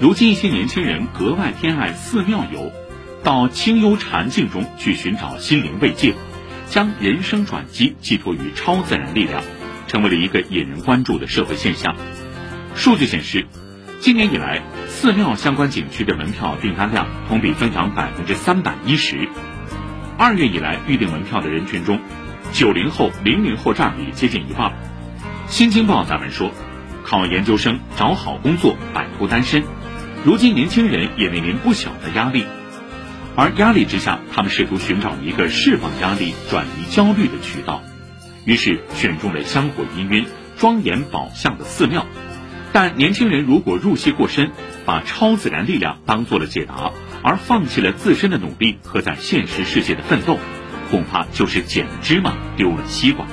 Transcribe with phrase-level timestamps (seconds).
[0.00, 2.72] 如今一些年轻人格外偏爱寺庙游，
[3.22, 6.14] 到清幽禅境中去寻找心灵慰藉，
[6.66, 9.42] 将人生转机寄托于超自然力量，
[9.86, 11.94] 成为了一个引人关注的社会现象。
[12.74, 13.46] 数据显示，
[14.00, 19.28] 今年以来，寺庙相关景区的门票订单量同比增长百分之三百一十。
[20.18, 22.00] 二月以来，预订门票的人群中，
[22.52, 24.72] 九零后、零零后占比接近一半。
[25.46, 26.50] 新京报杂文说，
[27.04, 29.62] 考研究生、找好工作、摆脱单身，
[30.24, 32.46] 如今年轻人也面临不小的压力，
[33.36, 37.82] 而压力之下，他们试图寻找一个释放压力、转移焦虑的渠道，
[38.46, 40.24] 于是选中了香火氤氲、
[40.56, 42.06] 庄严宝相的寺庙。
[42.72, 44.52] 但年轻人如果入戏过深，
[44.86, 50.38] 把超自然力量当做了解答，而放弃了自身的努力和在现实世界的奋斗，
[50.90, 53.26] 恐怕就是捡了芝麻丢了西瓜。